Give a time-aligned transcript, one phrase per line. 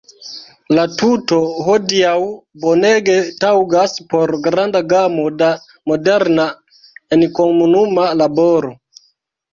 [0.75, 2.13] La tuto hodiaŭ
[2.63, 5.51] bonege taŭgas por granda gamo da
[5.93, 6.49] moderna
[7.19, 8.77] enkomunuma laboro.